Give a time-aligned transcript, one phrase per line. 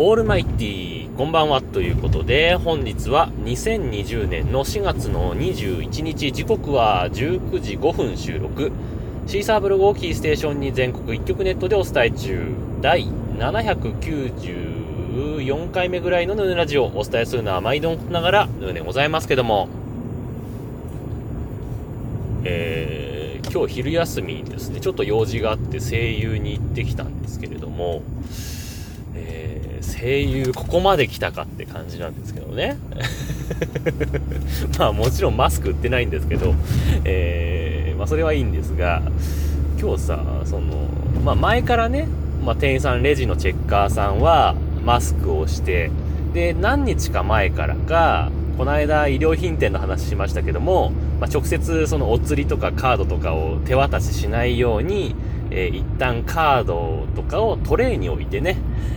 [0.00, 8.70] オールマイティー、こんばんはということで、本日は2020年の4月の21日、時刻は19時5分収録。
[9.26, 16.84] シーサーブログをキーステーションに全国一曲ネットでお伝え中、第794回目ぐらいのヌーネラジオ。
[16.84, 19.68] をお伝えするのは毎度ながらヌーネございますけども、
[22.44, 28.02] えー、今日昼休みですね、ちょっと用事があって声優に行ってきたんですけれども、
[29.88, 32.76] 声優ここまで来たかって感じなんですけどね。
[34.78, 36.54] まあもちろんマスク売ってないんですけど、
[37.04, 39.02] えー、まあそれはいいんですが、
[39.80, 40.88] 今日さ、その、
[41.24, 42.06] まあ前からね、
[42.44, 45.90] まあ店員さん、レジのチェッカーさんはマスクをして、
[46.34, 55.14] で、何日か前からか、この間医療品店の話しましたけども、まあ、直接そのお釣りとかカードとかを手渡ししないように、
[55.52, 58.56] えー、一旦カードとかをトレイに置いてね、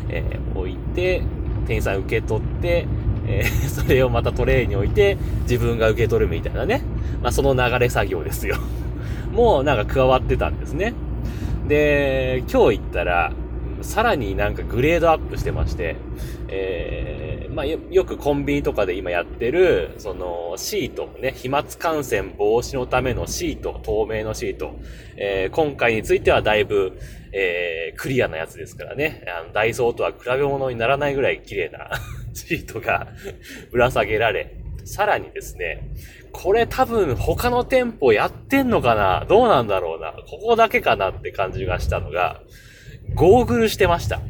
[0.09, 0.50] えー、
[0.93, 1.21] て、
[1.67, 2.87] 店員さん受け取って、
[3.27, 6.81] えー、 それをまたトレイに置いて、自分が受け取るみたいなね。
[7.21, 8.57] まあ、その流れ作業ですよ。
[9.31, 10.93] もうなんか加わってたんですね。
[11.67, 13.31] で、今日行ったら、
[13.83, 15.95] さらになんかグレードアップしてまして、
[16.47, 24.79] えー、まあよ、くコンビニとかで今やってる、その、シート、ね、飛沫感染防止のためのシート、透明のシート、
[25.17, 26.97] えー、今回についてはだいぶ、
[27.33, 31.89] えー、クリアなやつですからね、あの、ダイソーとは比べ物にならないぐらい綺麗な
[32.33, 33.07] シートが
[33.71, 35.89] ぶら下げられ、さらにですね、
[36.31, 39.25] これ多分他の店舗やってんのかな？
[39.27, 40.13] どうなんだろうな？
[40.13, 42.41] ここだけかなって感じがしたのが、
[43.15, 44.21] ゴーグルしてました。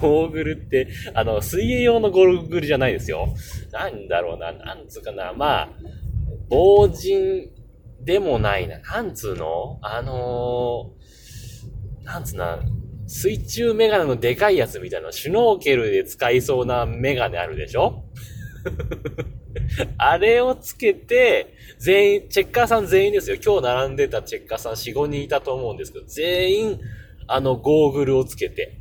[0.00, 3.34] ゴーグルって、あの、水泳用のゴーグルじゃないですよ。
[3.72, 5.68] なんだろうな、なんつうかな、まあ、
[6.48, 7.50] 防塵
[8.04, 8.78] でもないな。
[8.80, 9.78] なんつうの？
[9.82, 12.60] あのー、なんつうな、
[13.06, 18.04] 水中メガネのでかいやつみたいな、シュノーケルで使いそうなメガネあるでしょ？
[19.98, 23.36] あれをつけて、全員、チェッカーさん全員ですよ。
[23.44, 26.80] 今日並んでたチェッカーさん4、5人いたと思うんですけど、全員、
[27.26, 28.78] あの、ゴーグルをつけて、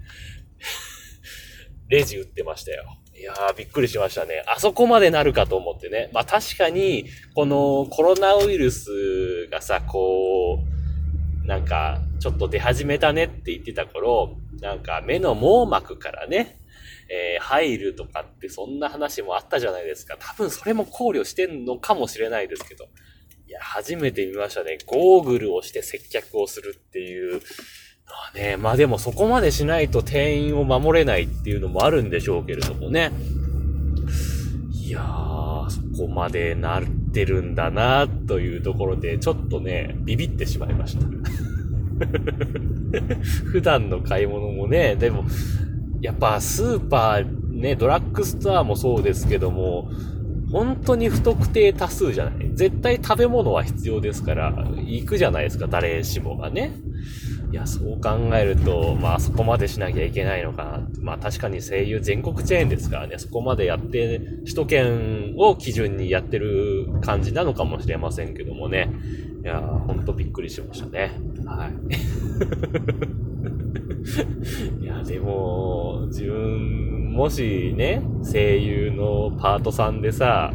[1.90, 2.98] レジ売ってましたよ。
[3.16, 4.44] いやー、びっくりしましたね。
[4.48, 6.10] あそこまでなるかと思ってね。
[6.14, 7.06] まあ確かに、
[7.36, 10.64] このコロナウイルスがさ、こ
[11.44, 16.60] う、なんか、ちょっと出始めたねって言ってた頃、なんか目の網膜からね、
[17.10, 20.16] えー、入るとかってそんな話もあったじゃないですか。
[20.20, 22.86] 多分それも考慮してんのかもしれないですけど。
[23.48, 24.78] いや、初めて見ましたね。
[24.86, 27.42] ゴーグルをして接客をするっていうのは
[28.36, 28.58] ね。
[28.58, 33.12] まあでもそこまでしないと店員を守れないっていうのもあるんでしょうけれどもね。
[34.72, 41.08] いやー、そこまでなってるんだなというところで、ちょっとね、ビビってしまいました。
[43.52, 45.26] 普段の買い物もね、でも、
[46.02, 49.90] やっぱスーパー、ね、ドラッグストアもそうですけども、
[50.52, 52.52] 本当に不特定多数じゃない。
[52.54, 56.72] 絶対食べ物は必要ですから、行くじゃないですか、誰しもがね。
[57.52, 60.88] いや、そう考えると、まあそこまでしなきゃいけないのかな。
[61.02, 68.90] まあ確かに声優全国チェーンですからね、そこまでやって、首都圏を基準にやってる感じなのかもしれませんけどもね。
[69.44, 71.12] いや、ほんとびっくりしましたね。
[71.46, 71.72] はい。
[74.82, 80.54] いや、でも、自分、もしね、声優のパートさんでさ、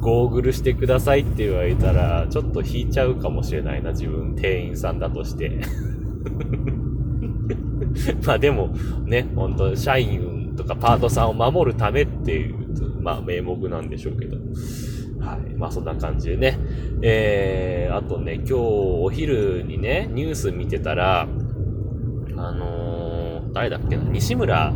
[0.00, 5.60] ゴーグルしてくださいって言われたら、ちょっと引いちゃうかもしれないな、自分、店員さんだとして。
[8.24, 8.74] まあでも、
[9.06, 12.54] ね、ほんと、社員とかパートさんを守るためっていう、
[13.00, 14.36] まあ名目なんでしょうけど。
[15.20, 15.54] はい。
[15.54, 16.58] まあそんな感じでね。
[17.02, 21.26] えー、あとね、今日お昼にね、ニュース見てたら、
[22.36, 22.87] あのー、
[23.58, 24.72] 誰だっけな、西村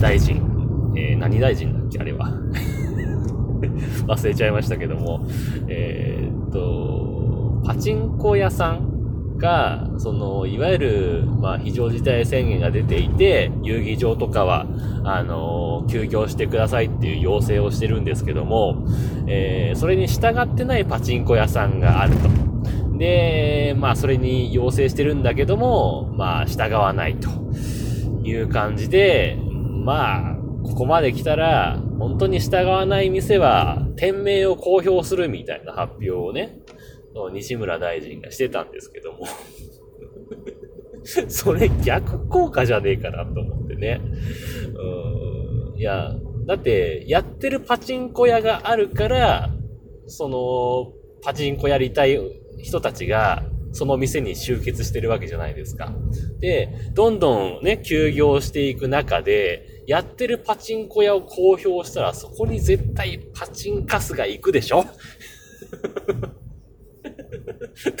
[0.00, 0.42] 大臣、
[0.96, 2.28] えー、何大臣だっけ、あれは。
[4.08, 5.26] 忘れちゃいましたけども、
[5.68, 14.66] えー、っと、パチンコ屋さんが、その、いわゆる、まあ、非常事態宣言が出ていて、遊戯場とかは、
[15.04, 18.84] あの休業してくださいっていう要請をしてるんですけども、
[19.28, 22.28] えー、それに従ってないパチンコ屋さんがあると。
[22.98, 27.30] で、まあ、それに要請してるんだけども、まあ、従わないと
[28.22, 29.36] いう感じで、
[29.84, 36.58] まあ、ここまで来たら、本当に従わない店は、店名を公表するみたいな発表をね、
[37.32, 39.26] 西村大臣がしてたんですけども
[41.28, 44.00] それ逆効果じゃねえかなと思ってね。
[45.72, 45.78] うん。
[45.78, 46.14] いや、
[46.46, 49.50] だって、やってるパチンコ屋があるから、
[50.06, 50.92] その、
[51.22, 52.18] パチンコやりたい
[52.62, 55.94] 人たちがその店に集結してるわけじゃないですか。
[56.40, 64.84] で、どんどんね、休業していく中で、やってるパチンコ屋を公表したら、そこに絶対パチンカスが行くでしょ？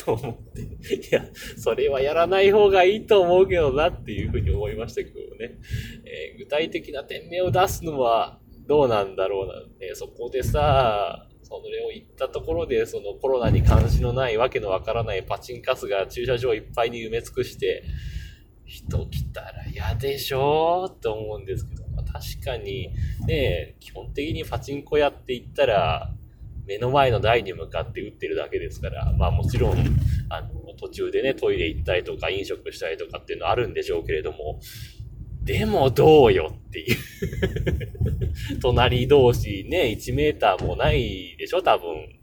[0.04, 0.62] と思って。
[0.62, 0.66] い
[1.10, 1.24] や、
[1.56, 5.58] それはやらない方がいいと思うけどなっていうふうに思いましたけどね。
[6.04, 9.94] えー、具体的な店名を出すのはどうなんだろうな、ね。
[9.94, 11.26] そこでさ、
[11.58, 17.84] それを言ったところで、そのコロナに関心のないわけのわからないパチンカスが駐車場いっぱいに埋め尽くして、
[18.64, 22.90] 人来たら嫌でしょって思うんですけど、まあ、確かに、
[23.26, 26.14] ね、基本的にパチンコ屋って言ったら、
[26.66, 29.76] 目の前の台に向かって打ってるだけですから、まあもちろん、
[30.28, 30.48] あの、
[30.78, 34.60] 途中でね、トイレ行ったりとか飲食したりとかっていうのはあるんでしょうけれども、
[35.44, 36.96] でもどうよっていう
[38.60, 42.20] 隣同士ね、1メーターもないでしょ多分。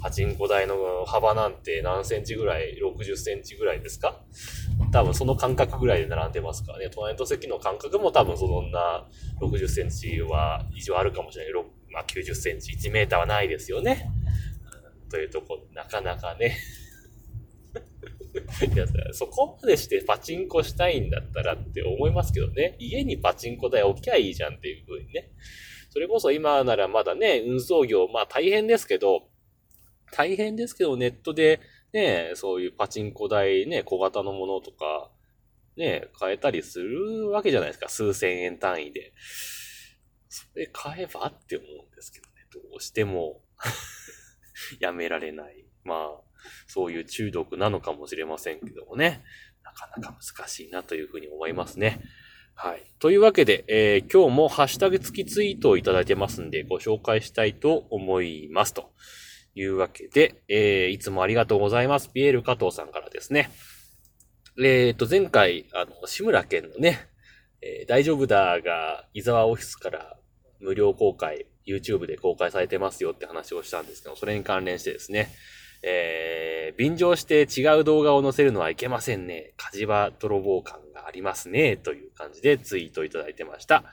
[0.00, 4.22] パチンコ台の幅なんて何センチぐらい ?60 センチぐらいですか？
[4.92, 6.88] 多分その間隔ぐらいで並んでますからね。
[6.90, 9.08] 隣と席の間隔も多分そんな
[9.40, 11.64] 60センチは以上あるかもしれない。
[11.90, 14.08] まあ90センチ、1メーターはないですよね。
[15.10, 16.56] というとこ、なかなかね
[18.38, 22.76] いや、そこまでしてパチンコしたいんだったらって思いますけどね。
[22.78, 25.30] 家にパチンコ台置きゃいいじゃんっていう風にね。
[25.90, 29.28] それこそ今ならまだね、運送業、まあ大変ですけど、
[30.12, 31.60] 大変ですけど、ネットで
[31.92, 35.10] ね、そういうパチンコ台ね、小型のものとか、
[35.76, 37.88] ね、買えたりするわけじゃないですか。
[37.88, 39.12] 数千円単位で。
[40.28, 42.32] それ買えばって思うんですけどね。
[42.52, 43.42] どうしても
[44.80, 45.64] やめられない。
[45.84, 46.27] まあ、
[46.66, 49.22] そういう中毒なのかもしれませんけどもね。
[49.64, 52.00] なかなか難しいなというふうに思いますね。
[52.54, 52.82] はい。
[52.98, 58.74] というわけで、えー、今日もハッシュタグ付きツイートをいただいてますんで、ご紹介したいと思います。
[58.74, 58.90] と
[59.54, 62.10] いうわけで、えー、いつもありがとうございます。
[62.10, 63.50] ピエール加藤さんからですね。
[64.58, 67.06] えっ、ー、と、前回、あの、志村けんのね、
[67.62, 70.16] えー、大丈夫だが、伊沢オフィスから
[70.58, 75.28] 無料公開、YouTube で公開されてますよって話をしたんですけど、それに関連してですね、
[75.82, 79.52] えー、便乗して違う動画を載せるのはいけませんね。
[79.56, 81.76] 火事場泥棒感がありますね。
[81.76, 83.84] という感じでツイートいただいてました。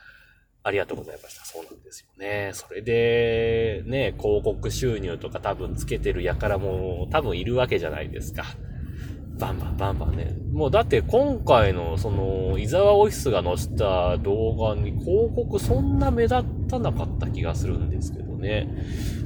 [0.62, 1.44] ありがとうございました。
[1.44, 2.50] そうなんですよね。
[2.52, 8.44] それで、ね、広告収入とか多分つけてる輩も多分いるわけじゃないですか。
[9.38, 10.36] バンバンバンバンね。
[10.52, 18.68] もうだって今回のその、伊沢オフィスが載せた動画に広告そんな目立たなかった気がするんですけどね。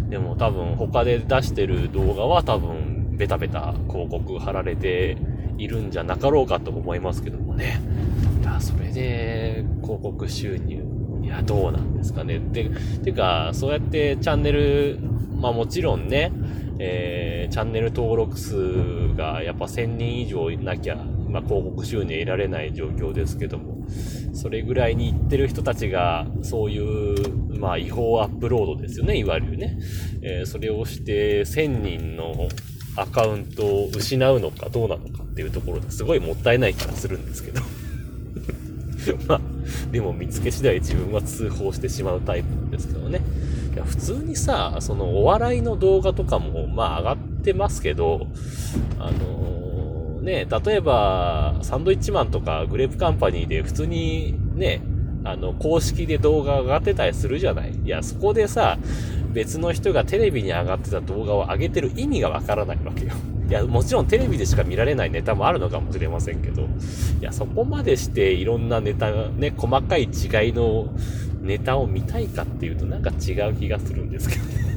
[0.09, 5.17] でも多分他で出してる動画は多分ベタベタ広告貼られて
[5.59, 7.81] いるんじゃなかろうかと思いますけどもね。
[8.41, 10.83] いや、それで広告収入、
[11.23, 12.41] いや、どうなんですかね。
[12.41, 12.71] て、
[13.05, 14.99] てか、そうやってチャンネル、
[15.37, 16.33] まあもちろんね、
[16.79, 23.77] えー、チャンネル登録数がやっぱ1000人以上いなきゃ、まあ、広告収入得られない状況ですけども、
[24.33, 29.79] それぐらいに行ってる人たちが、そういう、まあ、違法アップロードですよね、いわゆるね。
[30.23, 32.49] えー、それをして、1000人の
[32.97, 37.61] アカウントを失うのかどうなのかっていうところですごいもったいない気がするんですけど。
[39.29, 39.41] まあ、
[39.91, 43.21] でも見つけ次第自分は通報してしまうタイプなんですけどね。
[43.75, 48.27] いや、普通にさ、そのお笑いの動画とかも、まあ上がってますけど、
[48.99, 54.83] あのー、ね、例えば、サンドイッチマンとかグレープカンパニーで普通にね、
[55.25, 58.79] あの、公式で動画上がってたりするじゃないいや、そこでさ、
[59.33, 63.13] 別の人がテレビに上がってた動画を上げてる意味がわからないわけよ。
[63.49, 66.67] いや、もちろんテレビでしか見られないネタもあるのかもしれませんけど、い
[67.21, 70.09] や、そこまでしていろんなネタがね、細かい違い
[70.53, 70.89] の
[71.43, 74.71] ネタを見たいかっていうとなんか違う気がするんですけどね。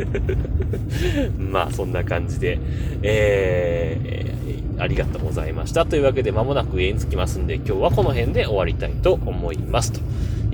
[1.38, 2.58] まあ、そんな感じで、
[3.02, 4.39] えー、
[4.80, 5.86] ありがとうございました。
[5.86, 9.92] というわけで、間もなく家に着きますんで、今日はこの辺で終わりたいと思います。
[9.92, 10.00] と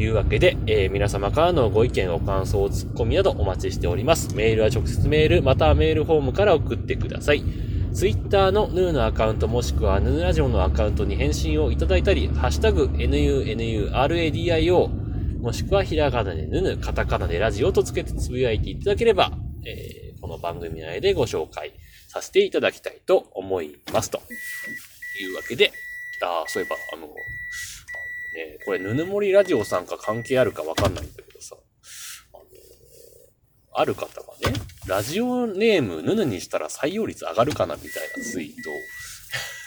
[0.00, 4.34] いうわけで、えー、皆様からのご意見、ご感想、ツッコミなどお待ちしております。
[4.34, 7.42] メールは直接メール、またはメールフォームから送ってください。
[7.94, 14.88] ツイッターのヌーのアカウントもしくはヌーラジオのアカウントに返信をいただいたり、ハッシュタグ NUNURADIO
[15.40, 19.30] もしくはひらがなでぬぬ、カタカナでラジオとつけてつぶやいていただければ、
[19.64, 21.72] えー、この番組内でご紹介
[22.08, 24.10] させていただきたいと思います。
[24.10, 24.20] と
[25.20, 25.72] いうわけで、
[26.22, 31.56] ああそういえば、あの、あのね、これ、ぬぬもりラジオさんか関係あるかわかんないんだけどさ、
[32.32, 32.42] あの、
[33.74, 38.74] ある方がね、ラジオネームぬぬにしたら採用率上がるかなみたいなツイートを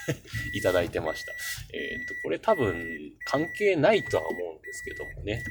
[0.53, 1.33] いただいてました。
[1.73, 5.43] えっ、ー、と、これ多分関係ないとは思うんですけどもね。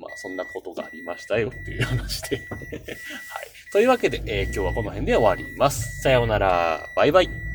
[0.00, 3.49] まあ、そんなことがありましたよっていう話で はい。
[3.70, 6.00] というわけで、えー、今日はこの辺で終わります。
[6.00, 6.90] さようなら。
[6.96, 7.49] バイバイ。